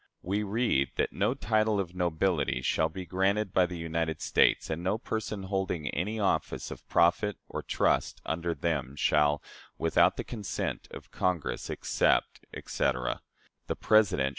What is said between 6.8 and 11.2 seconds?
profit or trust under them shall, without the consent of